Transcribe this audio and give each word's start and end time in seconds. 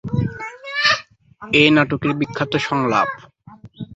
এ 1.53 1.63
নাটকের 1.75 2.13
বিখ্যাত 2.19 2.53
সংলাপ 2.67 3.09